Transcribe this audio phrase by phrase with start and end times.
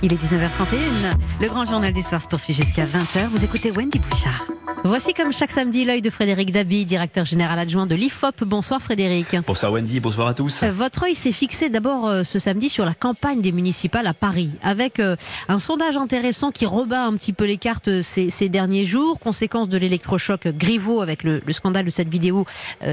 [0.00, 1.14] Il est 19h31.
[1.40, 3.28] Le grand journal du soir se poursuit jusqu'à 20h.
[3.30, 4.46] Vous écoutez Wendy Bouchard.
[4.84, 8.44] Voici comme chaque samedi l'œil de Frédéric Dabi, directeur général adjoint de l'IFOP.
[8.44, 9.36] Bonsoir Frédéric.
[9.44, 10.62] Bonsoir Wendy, bonsoir à tous.
[10.62, 14.14] Euh, votre œil s'est fixé d'abord euh, ce samedi sur la campagne des municipales à
[14.14, 15.16] Paris, avec euh,
[15.48, 19.68] un sondage intéressant qui rebat un petit peu les cartes ces, ces derniers jours, conséquence
[19.68, 22.46] de l'électrochoc Griveaux avec le, le, scandale de cette vidéo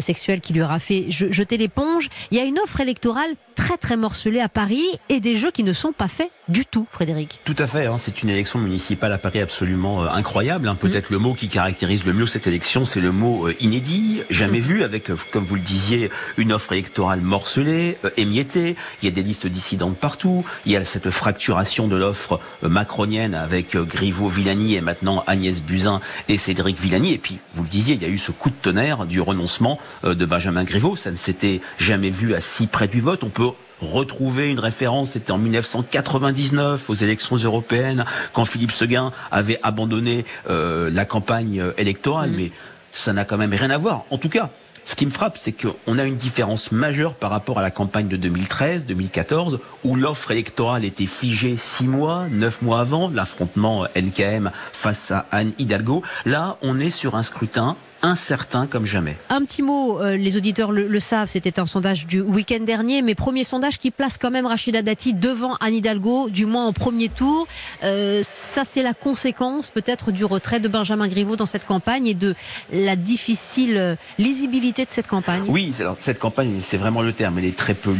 [0.00, 2.08] sexuelle qui lui aura fait jeter l'éponge.
[2.30, 5.64] Il y a une offre électorale très très morcelée à Paris et des jeux qui
[5.64, 7.40] ne sont pas faits du tout, Frédéric.
[7.44, 10.68] Tout à fait, hein, c'est une élection municipale à Paris absolument incroyable.
[10.68, 10.76] Hein.
[10.78, 11.14] Peut-être mm.
[11.14, 14.62] le mot qui caractérise le mieux cette élection, c'est le mot euh, inédit, jamais mm.
[14.62, 18.76] vu, avec, euh, comme vous le disiez, une offre électorale morcelée, euh, émiettée.
[19.00, 20.44] Il y a des listes dissidentes partout.
[20.66, 26.00] Il y a cette fracturation de l'offre macronienne avec Griveaux Villani et maintenant Agnès Buzyn
[26.28, 27.14] et Cédric Villani.
[27.14, 29.80] Et puis, vous le disiez, il y a eu ce coup de tonnerre du renoncement
[30.04, 30.96] de Benjamin Griveaux.
[30.96, 33.24] Ça ne s'était jamais vu à si près du vote.
[33.24, 33.50] On peut
[33.82, 40.90] retrouver une référence, c'était en 1999 aux élections européennes, quand Philippe Seguin avait abandonné euh,
[40.90, 42.36] la campagne euh, électorale, mm.
[42.36, 42.52] mais
[42.92, 44.04] ça n'a quand même rien à voir.
[44.10, 44.50] En tout cas,
[44.84, 48.08] ce qui me frappe, c'est qu'on a une différence majeure par rapport à la campagne
[48.08, 55.10] de 2013-2014, où l'offre électorale était figée six mois, neuf mois avant l'affrontement NKM face
[55.12, 56.02] à Anne Hidalgo.
[56.24, 59.16] Là, on est sur un scrutin incertain comme jamais.
[59.30, 63.14] Un petit mot, euh, les auditeurs le, savent, c'était un sondage du week-end dernier, mais
[63.14, 67.08] premier sondage qui place quand même Rachida Dati devant Anne Hidalgo, du moins en premier
[67.08, 67.46] tour.
[67.84, 72.14] Euh, ça, c'est la conséquence peut-être du retrait de Benjamin Griveaux dans cette campagne et
[72.14, 72.34] de
[72.72, 75.42] la difficile euh, lisibilité de cette campagne.
[75.46, 77.92] Oui, alors, cette campagne, c'est vraiment le terme, elle est très peu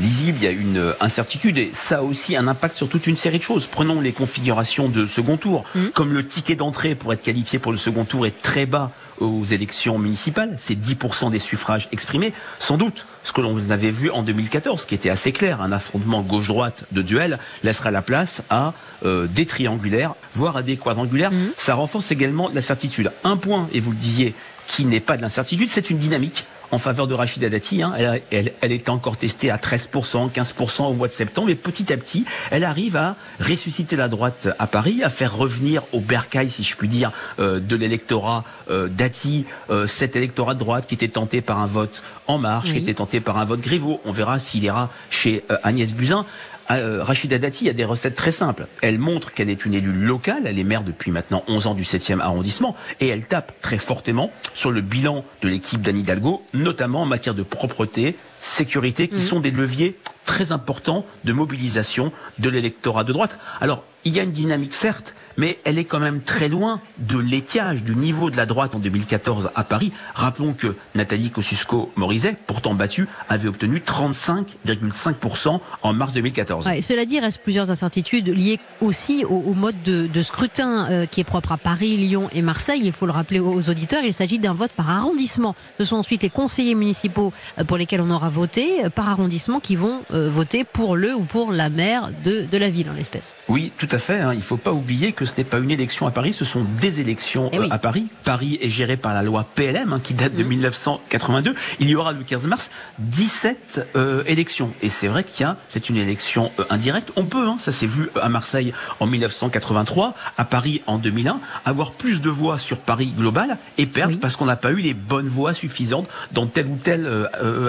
[0.00, 3.16] lisible, il y a une incertitude et ça a aussi un impact sur toute une
[3.16, 3.66] série de choses.
[3.66, 5.88] Prenons les configurations de second tour, mmh.
[5.94, 9.44] comme le ticket d'entrée pour être qualifié pour le second tour est très bas aux
[9.44, 12.32] élections municipales, c'est 10% des suffrages exprimés.
[12.58, 16.22] Sans doute, ce que l'on avait vu en 2014, qui était assez clair, un affrontement
[16.22, 18.72] gauche-droite de duel, laissera la place à
[19.04, 21.32] euh, des triangulaires, voire à des quadrangulaires.
[21.32, 21.50] Mmh.
[21.56, 23.12] Ça renforce également la certitude.
[23.24, 24.34] Un point, et vous le disiez,
[24.66, 27.82] qui n'est pas de l'incertitude, c'est une dynamique en faveur de Rachida Dati.
[27.82, 27.92] Hein.
[27.96, 31.92] Elle, elle, elle, était encore testée à 13%, 15% au mois de septembre, mais petit
[31.92, 36.50] à petit, elle arrive à ressusciter la droite à Paris, à faire revenir au bercail,
[36.50, 40.94] si je puis dire, euh, de l'électorat euh, Dati, euh, cet électorat de droite qui
[40.94, 44.00] était tenté par un vote En Marche, qui était tenté par un vote Griveaux.
[44.04, 46.24] On verra s'il ira chez Agnès Buzyn.
[46.70, 48.66] Euh, Rachida Dati a des recettes très simples.
[48.82, 51.82] Elle montre qu'elle est une élue locale, elle est maire depuis maintenant 11 ans du
[51.82, 57.02] 7e arrondissement, et elle tape très fortement sur le bilan de l'équipe d'Anne Hidalgo, notamment
[57.02, 59.20] en matière de propreté, sécurité, qui mmh.
[59.20, 63.38] sont des leviers très importants de mobilisation de l'électorat de droite.
[63.60, 67.18] Alors, il y a une dynamique certes, mais elle est quand même très loin de
[67.18, 69.92] l'étiage du niveau de la droite en 2014 à Paris.
[70.14, 76.66] Rappelons que Nathalie Kosciusko-Morizet, pourtant battue, avait obtenu 35,5% en mars 2014.
[76.66, 81.20] Ouais, cela dit, il reste plusieurs incertitudes liées aussi au, mode de, scrutin euh, qui
[81.20, 82.80] est propre à Paris, Lyon et Marseille.
[82.84, 85.54] Il faut le rappeler aux auditeurs, il s'agit d'un vote par arrondissement.
[85.76, 89.60] Ce sont ensuite les conseillers municipaux euh, pour lesquels on aura voté euh, par arrondissement
[89.60, 93.36] qui vont voter pour le ou pour la maire de, de la ville en l'espèce.
[93.48, 94.20] Oui, tout à fait.
[94.20, 94.32] Hein.
[94.32, 96.64] Il ne faut pas oublier que ce n'est pas une élection à Paris, ce sont
[96.80, 98.06] des élections eh euh, à Paris.
[98.24, 101.50] Paris est géré par la loi PLM hein, qui date de 1982.
[101.50, 101.54] Mm.
[101.80, 104.70] Il y aura le 15 mars 17 euh, élections.
[104.82, 107.12] Et c'est vrai qu'il y a, c'est une élection euh, indirecte.
[107.16, 111.92] On peut, hein, ça s'est vu à Marseille en 1983, à Paris en 2001, avoir
[111.92, 115.28] plus de voix sur Paris global et perdre parce qu'on n'a pas eu les bonnes
[115.28, 117.08] voix suffisantes dans tel ou tel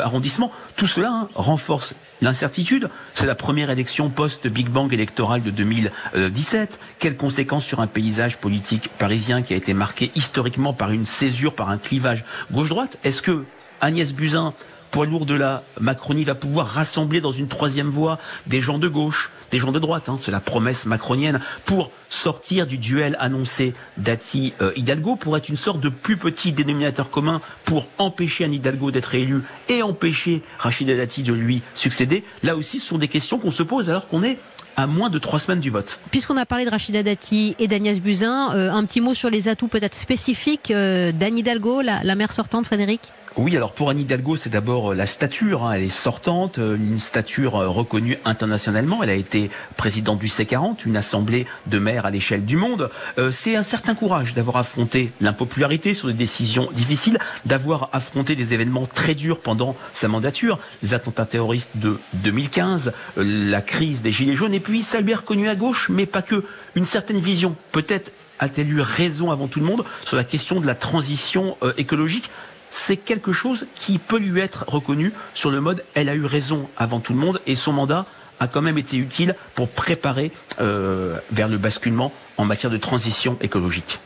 [0.04, 0.51] arrondissement.
[0.76, 2.90] Tout cela renforce l'incertitude.
[3.14, 6.80] C'est la première élection post-Big Bang électoral de 2017.
[7.00, 11.54] Quelles conséquences sur un paysage politique parisien qui a été marqué historiquement par une césure,
[11.54, 12.98] par un clivage gauche-droite?
[13.04, 13.46] Est-ce que
[13.82, 14.54] Agnès Buzyn
[14.92, 18.88] poids lourd de la Macronie va pouvoir rassembler dans une troisième voie des gens de
[18.88, 23.74] gauche, des gens de droite, hein, c'est la promesse macronienne, pour sortir du duel annoncé
[23.98, 29.16] Dati-Hidalgo, pour être une sorte de plus petit dénominateur commun pour empêcher Anne Hidalgo d'être
[29.16, 32.24] élu et empêcher Rachida Dati de lui succéder.
[32.44, 34.38] Là aussi, ce sont des questions qu'on se pose alors qu'on est
[34.78, 36.00] à moins de trois semaines du vote.
[36.12, 39.48] Puisqu'on a parlé de Rachida Dati et d'Agnès Buzyn, euh, un petit mot sur les
[39.48, 43.02] atouts peut-être spécifiques euh, d'Anne Hidalgo, la, la maire sortante, Frédéric?
[43.38, 45.64] Oui, alors pour Anne Hidalgo, c'est d'abord euh, la stature.
[45.64, 45.74] Hein.
[45.76, 49.04] Elle est sortante, euh, une stature euh, reconnue internationalement.
[49.04, 52.90] Elle a été présidente du C40, une assemblée de maires à l'échelle du monde.
[53.32, 58.86] c'est un certain courage d'avoir affronté l'impopularité sur des décisions difficiles, d'avoir affronté des événements
[58.86, 64.54] très durs pendant sa mandature, les attentats terroristes de 2015, la crise des Gilets jaunes,
[64.54, 66.44] et puis ça lui a reconnu à gauche, mais pas que,
[66.76, 67.56] une certaine vision.
[67.72, 72.30] Peut-être a-t-elle eu raison avant tout le monde sur la question de la transition écologique
[72.72, 76.68] c'est quelque chose qui peut lui être reconnu sur le mode elle a eu raison
[76.78, 78.06] avant tout le monde et son mandat
[78.40, 83.38] a quand même été utile pour préparer euh, vers le basculement en matière de transition
[83.42, 84.00] écologique.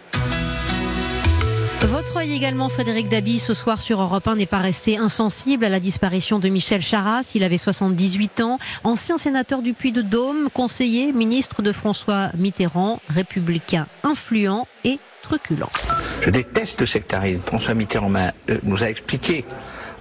[1.88, 5.70] Votre œil également, Frédéric Dabi, ce soir sur Europe 1 n'est pas resté insensible à
[5.70, 7.32] la disparition de Michel Charras.
[7.36, 14.68] Il avait 78 ans, ancien sénateur du Puy-de-Dôme, conseiller, ministre de François Mitterrand, républicain influent
[14.84, 15.70] et truculent.
[16.22, 17.42] Je déteste le sectarisme.
[17.42, 19.46] François Mitterrand euh, nous a expliqué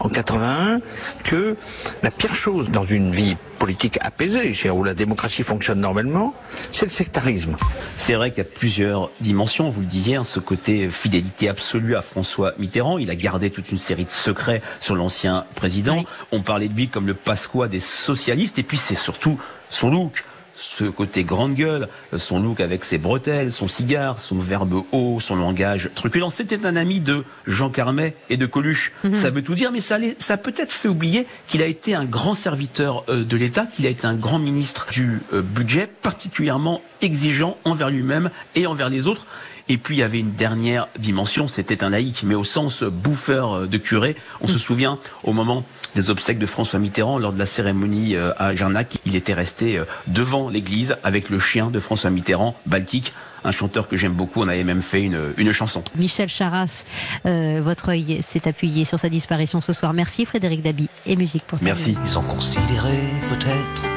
[0.01, 0.81] en 81
[1.25, 1.57] que
[2.03, 6.35] la pire chose dans une vie politique apaisée, où la démocratie fonctionne normalement,
[6.73, 7.57] c'est le sectarisme.
[7.97, 11.97] C'est vrai qu'il y a plusieurs dimensions, vous le disiez, hein, ce côté fidélité absolue
[11.97, 12.99] à François Mitterrand.
[12.99, 16.05] Il a gardé toute une série de secrets sur l'ancien président.
[16.33, 19.39] On parlait de lui comme le Pasqua des socialistes, et puis c'est surtout
[19.71, 20.25] son look
[20.57, 25.37] ce côté grande gueule, son look avec ses bretelles, son cigare, son verbe haut, son
[25.37, 26.31] langage truculent.
[26.31, 28.93] C'était un ami de Jean Carmet et de Coluche.
[29.05, 29.15] Mhm.
[29.15, 32.35] Ça veut tout dire, mais ça, ça peut-être fait oublier qu'il a été un grand
[32.35, 37.57] serviteur euh, de l'État, qu'il a été un grand ministre du euh, budget, particulièrement exigeant
[37.65, 39.27] envers lui-même et envers les autres.
[39.69, 43.53] Et puis il y avait une dernière dimension, c'était un laïc, mais au sens bouffeur
[43.53, 44.15] euh, de curé.
[44.41, 45.65] On se souvient au moment
[45.95, 49.79] des obsèques de François Mitterrand lors de la cérémonie euh, à Jarnac, il était resté
[49.79, 53.13] euh, devant l'église avec le chien de François Mitterrand, Baltique,
[53.43, 54.43] un chanteur que j'aime beaucoup.
[54.43, 55.83] On avait même fait une, une chanson.
[55.97, 56.85] Michel Charras,
[57.25, 59.93] votre œil s'est appuyé sur sa disparition ce soir.
[59.93, 61.95] Merci Frédéric Dabi et musique pour Merci.
[62.07, 62.97] Ils ont considéré
[63.29, 63.94] peut-être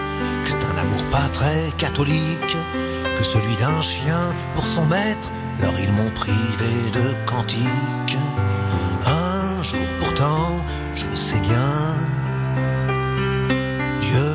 [0.47, 2.55] c'est un amour pas très catholique
[3.17, 5.29] que celui d'un chien pour son maître
[5.59, 8.17] alors ils m'ont privé de cantiques.
[9.05, 10.63] Un jour pourtant,
[10.95, 11.95] je le sais bien,
[14.01, 14.31] Dieu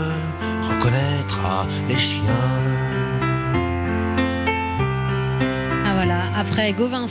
[0.69, 2.23] reconnaîtra les chiens.
[5.87, 7.07] Ah voilà, après Gauvin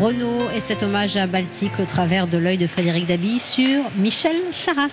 [0.00, 4.36] Renault et cet hommage à Baltique au travers de l'œil de Frédéric Dabi sur Michel
[4.52, 4.88] Charras.